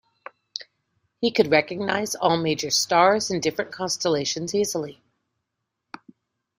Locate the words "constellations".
3.71-4.55